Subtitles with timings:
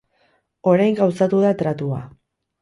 [0.71, 2.01] Orain gauzatu da tratua.